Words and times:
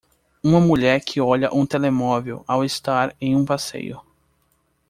Uma 0.43 0.59
mulher 0.59 0.99
que 1.05 1.21
olha 1.21 1.53
um 1.53 1.63
telemóvel 1.63 2.43
ao 2.47 2.65
estar 2.65 3.15
em 3.21 3.35
um 3.35 3.45
passeio. 3.45 4.01